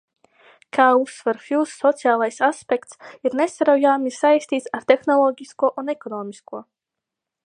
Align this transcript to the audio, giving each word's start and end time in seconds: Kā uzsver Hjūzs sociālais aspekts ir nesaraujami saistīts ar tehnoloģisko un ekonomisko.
Kā 0.77 0.85
uzsver 1.01 1.41
Hjūzs 1.49 1.75
sociālais 1.83 2.39
aspekts 2.47 2.97
ir 3.29 3.37
nesaraujami 3.41 4.15
saistīts 4.17 4.69
ar 4.79 4.89
tehnoloģisko 4.93 5.71
un 5.83 5.97
ekonomisko. 5.99 6.67